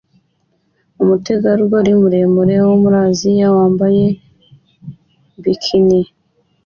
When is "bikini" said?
5.43-5.99